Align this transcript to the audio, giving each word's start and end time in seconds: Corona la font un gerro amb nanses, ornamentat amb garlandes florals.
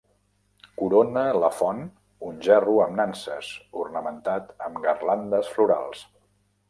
Corona 0.81 1.25
la 1.43 1.51
font 1.57 1.83
un 2.29 2.41
gerro 2.47 2.75
amb 2.85 2.97
nanses, 3.01 3.51
ornamentat 3.85 4.51
amb 4.69 4.81
garlandes 4.87 5.53
florals. 5.59 6.03